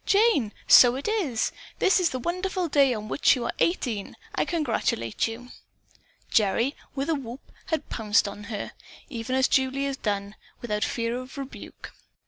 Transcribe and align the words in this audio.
"Jane, 0.03 0.51
so 0.67 0.95
it 0.95 1.07
is! 1.07 1.51
This 1.77 1.99
is 1.99 2.09
the 2.09 2.17
wonderful 2.17 2.67
day 2.67 2.91
on 2.91 3.07
which 3.07 3.35
you 3.35 3.45
are 3.45 3.53
eighteen. 3.59 4.17
I 4.33 4.45
congratulate 4.45 5.27
you!" 5.27 5.49
Gerry, 6.31 6.75
with 6.95 7.07
a 7.07 7.13
whoop, 7.13 7.51
had 7.67 7.87
pounced 7.89 8.25
upon 8.25 8.45
her, 8.45 8.71
even 9.09 9.35
as 9.35 9.47
Julie 9.47 9.85
had 9.85 10.01
done, 10.01 10.33
without 10.59 10.83
fear 10.83 11.15
of 11.19 11.37
rebuke. 11.37 11.91